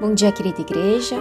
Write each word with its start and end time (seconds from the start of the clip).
Bom 0.00 0.14
dia, 0.14 0.30
querida 0.30 0.60
igreja. 0.60 1.16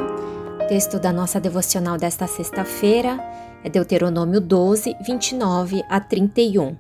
O 0.64 0.68
texto 0.68 1.00
da 1.00 1.12
nossa 1.12 1.40
devocional 1.40 1.98
desta 1.98 2.28
sexta-feira 2.28 3.20
é 3.64 3.70
Deuteronômio 3.70 4.40
12, 4.40 4.96
29 5.04 5.84
a 5.90 6.00
31. 6.00 6.78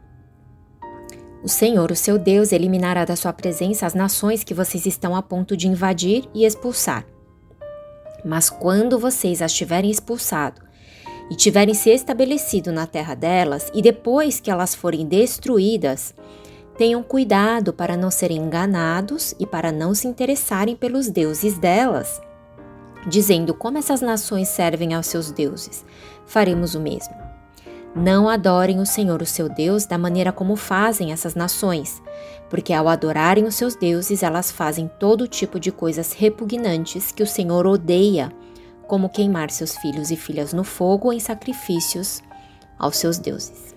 O 1.43 1.49
Senhor, 1.49 1.91
o 1.91 1.95
seu 1.95 2.19
Deus, 2.19 2.51
eliminará 2.51 3.03
da 3.03 3.15
sua 3.15 3.33
presença 3.33 3.87
as 3.87 3.95
nações 3.95 4.43
que 4.43 4.53
vocês 4.53 4.85
estão 4.85 5.15
a 5.15 5.23
ponto 5.23 5.57
de 5.57 5.67
invadir 5.67 6.29
e 6.35 6.45
expulsar. 6.45 7.03
Mas 8.23 8.47
quando 8.47 8.99
vocês 8.99 9.41
as 9.41 9.51
tiverem 9.51 9.89
expulsado 9.89 10.61
e 11.31 11.35
tiverem 11.35 11.73
se 11.73 11.89
estabelecido 11.89 12.71
na 12.71 12.85
terra 12.85 13.15
delas, 13.15 13.71
e 13.73 13.81
depois 13.81 14.39
que 14.39 14.51
elas 14.51 14.75
forem 14.75 15.03
destruídas, 15.03 16.13
Tenham 16.77 17.01
cuidado 17.01 17.73
para 17.73 17.97
não 17.97 18.11
serem 18.11 18.37
enganados 18.37 19.33
e 19.39 19.47
para 19.47 19.71
não 19.71 19.95
se 19.95 20.07
interessarem 20.07 20.75
pelos 20.75 21.09
deuses 21.09 21.57
delas, 21.57 22.21
dizendo 23.07 23.53
como 23.53 23.79
essas 23.79 23.99
nações 23.99 24.47
servem 24.49 24.93
aos 24.93 25.07
seus 25.07 25.31
deuses. 25.31 25.83
Faremos 26.27 26.75
o 26.75 26.79
mesmo. 26.79 27.15
Não 27.95 28.29
adorem 28.29 28.79
o 28.79 28.85
Senhor, 28.85 29.23
o 29.23 29.25
seu 29.25 29.49
Deus, 29.49 29.87
da 29.87 29.97
maneira 29.97 30.31
como 30.31 30.55
fazem 30.55 31.11
essas 31.11 31.33
nações, 31.33 31.99
porque 32.47 32.71
ao 32.71 32.87
adorarem 32.87 33.45
os 33.45 33.55
seus 33.55 33.75
deuses, 33.75 34.21
elas 34.21 34.51
fazem 34.51 34.87
todo 34.99 35.27
tipo 35.27 35.59
de 35.59 35.71
coisas 35.71 36.13
repugnantes 36.13 37.11
que 37.11 37.23
o 37.23 37.27
Senhor 37.27 37.65
odeia, 37.65 38.31
como 38.85 39.09
queimar 39.09 39.49
seus 39.49 39.75
filhos 39.77 40.11
e 40.11 40.15
filhas 40.15 40.53
no 40.53 40.63
fogo 40.63 41.11
em 41.11 41.19
sacrifícios 41.19 42.21
aos 42.77 42.97
seus 42.97 43.17
deuses. 43.17 43.76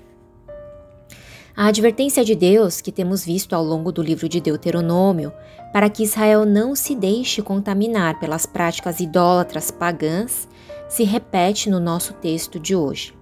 A 1.57 1.67
advertência 1.67 2.25
de 2.25 2.35
Deus 2.35 2.81
que 2.81 2.93
temos 2.93 3.25
visto 3.25 3.55
ao 3.55 3.65
longo 3.65 3.91
do 3.91 4.01
livro 4.01 4.29
de 4.29 4.41
Deuteronômio 4.41 5.33
para 5.73 5.91
que 5.91 6.05
Israel 6.05 6.47
não 6.47 6.77
se 6.77 6.95
deixe 6.95 7.43
contaminar 7.43 8.19
pelas 8.21 8.47
práticas 8.47 9.01
idólatras 9.01 9.71
pagãs 9.71 10.49
se 10.89 11.05
repete 11.05 11.69
no 11.69 11.81
nosso 11.81 12.15
texto 12.15 12.59
de 12.59 12.75
hoje. 12.75 13.15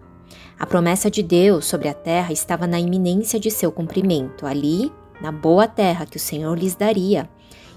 A 0.59 0.67
promessa 0.67 1.11
de 1.11 1.23
Deus 1.23 1.67
sobre 1.67 1.89
a 1.89 1.95
terra 1.95 2.33
estava 2.33 2.67
na 2.67 2.79
iminência 2.79 3.41
de 3.41 3.51
seu 3.51 3.73
cumprimento. 3.73 4.47
Ali, 4.47 4.93
na 5.21 5.33
boa 5.33 5.67
terra 5.67 6.07
que 6.07 6.17
o 6.17 6.21
Senhor 6.21 6.59
lhes 6.59 6.75
daria, 6.75 7.29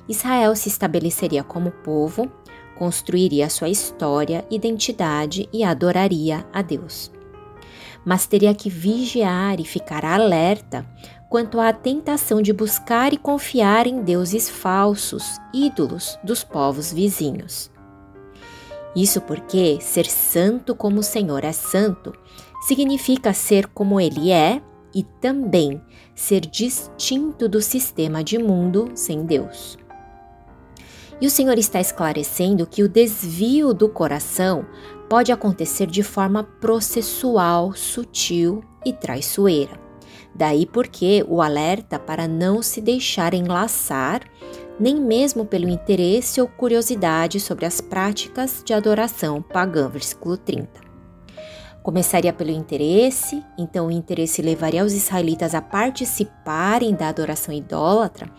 Israel 0.08 0.55
se 0.55 0.67
estabeleceria 0.67 1.43
como 1.43 1.71
povo, 1.71 2.30
construiria 2.77 3.49
sua 3.49 3.69
história, 3.69 4.45
identidade 4.49 5.47
e 5.53 5.63
adoraria 5.63 6.45
a 6.52 6.61
Deus 6.61 7.11
mas 8.05 8.25
teria 8.27 8.53
que 8.53 8.69
vigiar 8.69 9.59
e 9.59 9.66
ficar 9.66 10.03
alerta 10.03 10.85
quanto 11.30 11.59
à 11.59 11.71
tentação 11.71 12.41
de 12.41 12.52
buscar 12.52 13.13
e 13.13 13.17
confiar 13.17 13.88
em 13.88 14.02
deuses 14.02 14.49
falsos, 14.49 15.38
ídolos 15.53 16.19
dos 16.23 16.43
povos 16.43 16.91
vizinhos. 16.91 17.71
Isso 18.95 19.21
porque 19.21 19.80
ser 19.80 20.05
santo 20.05 20.75
como 20.75 20.99
o 20.99 21.03
Senhor 21.03 21.45
é 21.45 21.53
santo 21.53 22.13
significa 22.67 23.33
ser 23.33 23.67
como 23.67 23.99
Ele 23.99 24.31
é 24.31 24.61
e 24.93 25.03
também 25.03 25.81
ser 26.13 26.41
distinto 26.41 27.47
do 27.47 27.61
sistema 27.61 28.23
de 28.23 28.38
mundo 28.38 28.91
sem 28.93 29.25
Deus. 29.25 29.77
E 31.21 31.27
o 31.27 31.30
Senhor 31.30 31.58
está 31.58 31.80
esclarecendo 31.80 32.65
que 32.65 32.83
o 32.83 32.89
desvio 32.89 33.73
do 33.73 33.88
coração 33.88 34.65
pode 35.12 35.30
acontecer 35.30 35.88
de 35.88 36.04
forma 36.04 36.42
processual, 36.42 37.73
sutil 37.73 38.64
e 38.86 38.94
traiçoeira. 38.94 39.78
Daí 40.34 40.66
porque 40.66 41.26
o 41.28 41.42
alerta 41.42 42.00
para 42.00 42.30
não 42.30 42.62
se 42.62 42.80
deixar 42.80 43.33
enlaçar, 43.33 44.21
nem 44.80 44.95
mesmo 44.95 45.45
pelo 45.45 45.67
interesse 45.67 46.39
ou 46.39 46.48
curiosidade 46.48 47.42
sobre 47.42 47.66
as 47.66 47.82
práticas 47.82 48.64
de 48.66 48.73
adoração 48.73 49.42
pagã, 49.42 49.89
versículo 49.89 50.38
30. 50.38 50.90
Começaria 51.83 52.31
pelo 52.31 52.52
interesse, 52.52 53.43
então 53.58 53.87
o 53.87 53.92
interesse 53.92 54.39
levaria 54.39 54.86
os 54.86 54.93
israelitas 54.93 55.55
a 55.55 55.61
participarem 55.61 56.93
da 56.93 57.08
adoração 57.08 57.52
idólatra, 57.52 58.30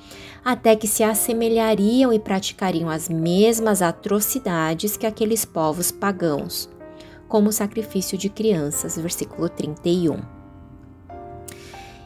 até 0.45 0.77
que 0.77 0.87
se 0.87 1.03
assemelhariam 1.03 2.13
e 2.13 2.21
praticariam 2.21 2.89
as 2.89 3.09
mesmas 3.09 3.83
atrocidades 3.83 4.97
que 4.97 5.07
aqueles 5.07 5.45
povos 5.45 5.91
pagãos, 5.91 6.71
como 7.27 7.49
o 7.49 7.53
sacrifício 7.53 8.17
de 8.17 8.29
crianças, 8.29 8.97
versículo 8.97 9.49
31. 9.49 10.42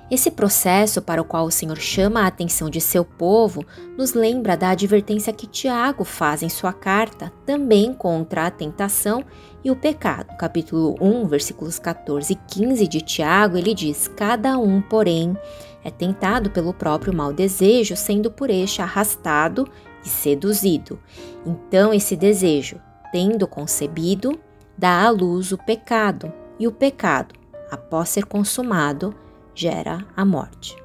Esse 0.08 0.30
processo 0.30 1.02
para 1.02 1.20
o 1.20 1.24
qual 1.24 1.46
o 1.46 1.50
Senhor 1.50 1.78
chama 1.78 2.20
a 2.20 2.26
atenção 2.28 2.70
de 2.70 2.80
seu 2.80 3.04
povo 3.04 3.64
nos 3.98 4.14
lembra 4.14 4.56
da 4.56 4.70
advertência 4.70 5.32
que 5.32 5.48
Tiago 5.48 6.04
faz 6.04 6.44
em 6.44 6.48
sua 6.48 6.72
carta, 6.72 7.32
também 7.44 7.92
contra 7.92 8.46
a 8.46 8.50
tentação 8.50 9.24
e 9.64 9.70
o 9.70 9.74
pecado. 9.74 10.36
Capítulo 10.36 10.94
1, 11.00 11.26
versículos 11.26 11.80
14 11.80 12.34
e 12.34 12.36
15 12.36 12.86
de 12.86 13.00
Tiago, 13.00 13.56
ele 13.56 13.74
diz: 13.74 14.06
Cada 14.06 14.56
um, 14.56 14.80
porém, 14.80 15.36
é 15.82 15.90
tentado 15.90 16.50
pelo 16.50 16.72
próprio 16.72 17.12
mau 17.12 17.32
desejo, 17.32 17.96
sendo 17.96 18.30
por 18.30 18.48
este 18.48 18.80
arrastado 18.80 19.66
e 20.04 20.08
seduzido. 20.08 21.00
Então, 21.44 21.92
esse 21.92 22.14
desejo, 22.14 22.80
tendo 23.10 23.48
concebido, 23.48 24.38
dá 24.78 25.02
à 25.02 25.10
luz 25.10 25.50
o 25.50 25.58
pecado, 25.58 26.32
e 26.60 26.68
o 26.68 26.72
pecado, 26.72 27.34
após 27.72 28.08
ser 28.08 28.24
consumado, 28.24 29.12
gera 29.56 30.06
a 30.14 30.24
morte. 30.24 30.76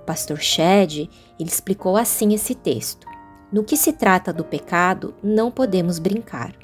O 0.00 0.04
pastor 0.04 0.38
Shed 0.38 1.10
ele 1.38 1.48
explicou 1.48 1.96
assim 1.96 2.34
esse 2.34 2.54
texto: 2.54 3.06
No 3.52 3.62
que 3.62 3.76
se 3.76 3.92
trata 3.92 4.32
do 4.32 4.42
pecado, 4.42 5.14
não 5.22 5.50
podemos 5.50 5.98
brincar, 5.98 6.54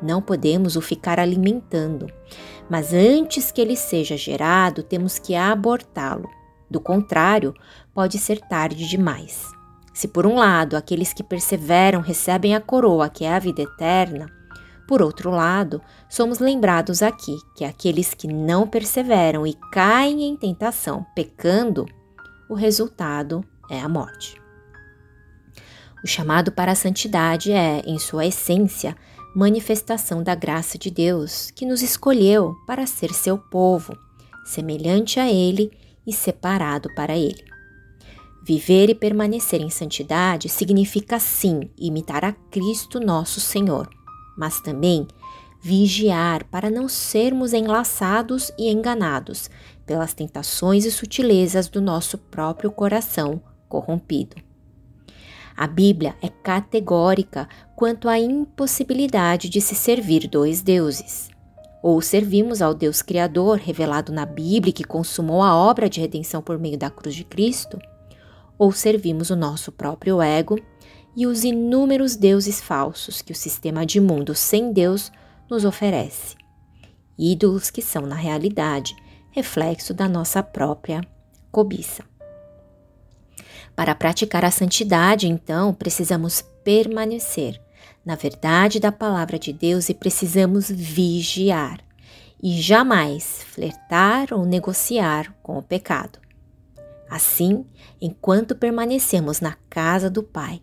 não 0.00 0.22
podemos 0.22 0.76
o 0.76 0.80
ficar 0.80 1.18
alimentando, 1.18 2.06
mas 2.70 2.94
antes 2.94 3.50
que 3.50 3.60
ele 3.60 3.76
seja 3.76 4.16
gerado, 4.16 4.82
temos 4.82 5.18
que 5.18 5.34
abortá-lo. 5.34 6.28
Do 6.70 6.80
contrário, 6.80 7.54
pode 7.94 8.18
ser 8.18 8.40
tarde 8.40 8.86
demais. 8.86 9.44
Se 9.94 10.06
por 10.06 10.26
um 10.26 10.36
lado 10.36 10.76
aqueles 10.76 11.12
que 11.12 11.24
perseveram 11.24 12.00
recebem 12.00 12.54
a 12.54 12.60
coroa 12.60 13.08
que 13.08 13.24
é 13.24 13.34
a 13.34 13.38
vida 13.38 13.62
eterna, 13.62 14.37
por 14.88 15.02
outro 15.02 15.30
lado, 15.30 15.82
somos 16.08 16.38
lembrados 16.38 17.02
aqui 17.02 17.36
que 17.54 17.62
aqueles 17.62 18.14
que 18.14 18.26
não 18.26 18.66
perseveram 18.66 19.46
e 19.46 19.52
caem 19.70 20.24
em 20.24 20.34
tentação, 20.34 21.04
pecando, 21.14 21.84
o 22.48 22.54
resultado 22.54 23.44
é 23.70 23.78
a 23.78 23.86
morte. 23.86 24.40
O 26.02 26.06
chamado 26.06 26.50
para 26.50 26.72
a 26.72 26.74
santidade 26.74 27.52
é, 27.52 27.82
em 27.84 27.98
sua 27.98 28.24
essência, 28.24 28.96
manifestação 29.36 30.22
da 30.22 30.34
graça 30.34 30.78
de 30.78 30.90
Deus, 30.90 31.50
que 31.50 31.66
nos 31.66 31.82
escolheu 31.82 32.54
para 32.66 32.86
ser 32.86 33.12
seu 33.12 33.36
povo, 33.36 33.94
semelhante 34.46 35.20
a 35.20 35.30
Ele 35.30 35.70
e 36.06 36.14
separado 36.14 36.88
para 36.94 37.14
Ele. 37.14 37.44
Viver 38.42 38.88
e 38.88 38.94
permanecer 38.94 39.60
em 39.60 39.68
santidade 39.68 40.48
significa, 40.48 41.18
sim, 41.20 41.70
imitar 41.78 42.24
a 42.24 42.32
Cristo 42.32 42.98
nosso 42.98 43.38
Senhor 43.38 43.97
mas 44.38 44.60
também 44.60 45.06
vigiar 45.60 46.44
para 46.44 46.70
não 46.70 46.88
sermos 46.88 47.52
enlaçados 47.52 48.52
e 48.56 48.70
enganados 48.70 49.50
pelas 49.84 50.14
tentações 50.14 50.84
e 50.84 50.90
sutilezas 50.90 51.68
do 51.68 51.80
nosso 51.80 52.16
próprio 52.16 52.70
coração 52.70 53.42
corrompido. 53.68 54.36
A 55.56 55.66
Bíblia 55.66 56.14
é 56.22 56.28
categórica 56.28 57.48
quanto 57.74 58.08
à 58.08 58.16
impossibilidade 58.16 59.48
de 59.48 59.60
se 59.60 59.74
servir 59.74 60.28
dois 60.28 60.62
deuses. 60.62 61.28
Ou 61.82 62.00
servimos 62.00 62.62
ao 62.62 62.72
Deus 62.72 63.02
Criador 63.02 63.58
revelado 63.58 64.12
na 64.12 64.24
Bíblia 64.24 64.72
que 64.72 64.84
consumou 64.84 65.42
a 65.42 65.56
obra 65.56 65.88
de 65.88 66.00
redenção 66.00 66.40
por 66.40 66.58
meio 66.58 66.78
da 66.78 66.90
cruz 66.90 67.14
de 67.14 67.24
Cristo, 67.24 67.76
ou 68.56 68.70
servimos 68.70 69.30
o 69.30 69.36
nosso 69.36 69.72
próprio 69.72 70.22
ego 70.22 70.58
e 71.18 71.26
os 71.26 71.42
inúmeros 71.42 72.14
deuses 72.14 72.60
falsos 72.60 73.20
que 73.20 73.32
o 73.32 73.34
sistema 73.34 73.84
de 73.84 74.00
mundo 74.00 74.36
sem 74.36 74.72
Deus 74.72 75.10
nos 75.50 75.64
oferece. 75.64 76.36
Ídolos 77.18 77.70
que 77.70 77.82
são, 77.82 78.06
na 78.06 78.14
realidade, 78.14 78.94
reflexo 79.32 79.92
da 79.92 80.08
nossa 80.08 80.44
própria 80.44 81.00
cobiça. 81.50 82.04
Para 83.74 83.96
praticar 83.96 84.44
a 84.44 84.50
santidade, 84.52 85.26
então, 85.26 85.74
precisamos 85.74 86.40
permanecer 86.62 87.60
na 88.04 88.14
verdade 88.14 88.78
da 88.78 88.92
palavra 88.92 89.38
de 89.38 89.52
Deus 89.52 89.88
e 89.88 89.94
precisamos 89.94 90.70
vigiar 90.70 91.80
e 92.40 92.60
jamais 92.60 93.42
flertar 93.42 94.32
ou 94.32 94.46
negociar 94.46 95.34
com 95.42 95.58
o 95.58 95.62
pecado. 95.62 96.27
Assim, 97.10 97.64
enquanto 98.00 98.54
permanecemos 98.54 99.40
na 99.40 99.56
casa 99.70 100.10
do 100.10 100.22
Pai, 100.22 100.60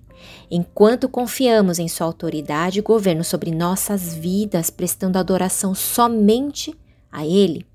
enquanto 0.50 1.09
confiamos 1.09 1.80
em 1.80 1.88
Sua 1.88 2.07
autoridade 2.07 2.80
e 2.80 2.83
governo 2.83 3.24
sobre 3.24 3.51
nossas 3.51 4.13
vidas, 4.13 4.69
prestando 4.69 5.18
adoração 5.18 5.74
somente 5.74 6.77
a 7.12 7.25
Ele, 7.25 7.65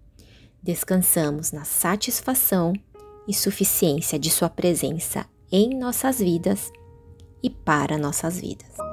descansamos 0.63 1.53
na 1.53 1.65
satisfação 1.65 2.73
e 3.27 3.35
suficiência 3.35 4.19
de 4.19 4.31
Sua 4.31 4.49
presença 4.49 5.27
em 5.51 5.77
nossas 5.79 6.19
vidas 6.19 6.71
e 7.43 7.51
para 7.51 7.99
nossas 7.99 8.39
vidas. 8.39 8.90